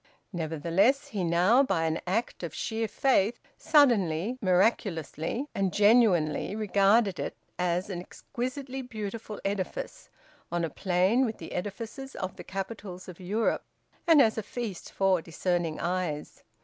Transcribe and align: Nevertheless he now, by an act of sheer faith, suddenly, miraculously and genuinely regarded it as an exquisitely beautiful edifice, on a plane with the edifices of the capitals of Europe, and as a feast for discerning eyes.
Nevertheless 0.33 1.09
he 1.09 1.23
now, 1.23 1.61
by 1.61 1.83
an 1.83 2.01
act 2.07 2.41
of 2.41 2.55
sheer 2.55 2.87
faith, 2.87 3.39
suddenly, 3.55 4.39
miraculously 4.41 5.45
and 5.53 5.71
genuinely 5.71 6.55
regarded 6.55 7.19
it 7.19 7.35
as 7.59 7.87
an 7.91 7.99
exquisitely 8.01 8.81
beautiful 8.81 9.39
edifice, 9.45 10.09
on 10.51 10.63
a 10.63 10.71
plane 10.71 11.23
with 11.23 11.37
the 11.37 11.51
edifices 11.51 12.15
of 12.15 12.35
the 12.35 12.43
capitals 12.43 13.07
of 13.07 13.19
Europe, 13.19 13.63
and 14.07 14.23
as 14.23 14.39
a 14.39 14.41
feast 14.41 14.91
for 14.91 15.21
discerning 15.21 15.79
eyes. 15.79 16.43